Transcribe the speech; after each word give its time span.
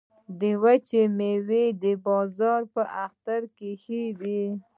د 0.39 0.41
وچې 0.63 1.01
میوې 1.17 1.65
بازار 2.05 2.61
په 2.73 2.83
اختر 3.05 3.41
کې 3.57 3.69
ښه 3.81 4.01
وي 4.19 4.43